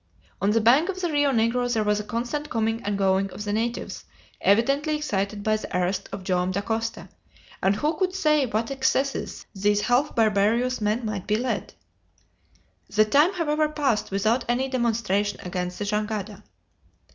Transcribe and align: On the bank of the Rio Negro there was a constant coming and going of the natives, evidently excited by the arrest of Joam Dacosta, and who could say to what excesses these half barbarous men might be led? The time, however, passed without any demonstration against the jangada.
On 0.41 0.49
the 0.49 0.61
bank 0.61 0.89
of 0.89 0.99
the 0.99 1.11
Rio 1.11 1.31
Negro 1.31 1.71
there 1.71 1.83
was 1.83 1.99
a 1.99 2.03
constant 2.03 2.49
coming 2.49 2.81
and 2.81 2.97
going 2.97 3.29
of 3.29 3.43
the 3.43 3.53
natives, 3.53 4.03
evidently 4.41 4.95
excited 4.95 5.43
by 5.43 5.57
the 5.57 5.77
arrest 5.77 6.09
of 6.11 6.23
Joam 6.23 6.51
Dacosta, 6.51 7.07
and 7.61 7.75
who 7.75 7.93
could 7.95 8.15
say 8.15 8.45
to 8.47 8.51
what 8.51 8.71
excesses 8.71 9.45
these 9.53 9.81
half 9.81 10.15
barbarous 10.15 10.81
men 10.81 11.05
might 11.05 11.27
be 11.27 11.35
led? 11.35 11.75
The 12.89 13.05
time, 13.05 13.33
however, 13.33 13.69
passed 13.69 14.09
without 14.09 14.43
any 14.49 14.67
demonstration 14.69 15.39
against 15.41 15.77
the 15.77 15.85
jangada. 15.85 16.41